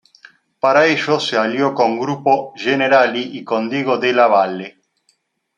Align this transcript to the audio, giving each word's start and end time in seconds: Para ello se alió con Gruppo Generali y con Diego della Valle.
Para 0.59 0.87
ello 0.87 1.19
se 1.19 1.37
alió 1.37 1.75
con 1.75 1.99
Gruppo 1.99 2.53
Generali 2.55 3.37
y 3.37 3.43
con 3.43 3.69
Diego 3.69 3.97
della 3.97 4.25
Valle. 4.25 4.81